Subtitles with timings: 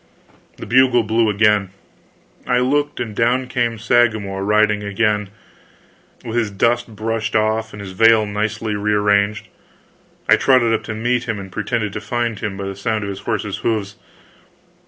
[0.57, 1.69] The bugle blew again.
[2.47, 5.29] I looked, and down came Sagramor riding again,
[6.25, 9.47] with his dust brushed off and his veil nicely re arranged.
[10.27, 13.11] I trotted up to meet him, and pretended to find him by the sound of
[13.11, 13.95] his horse's hoofs.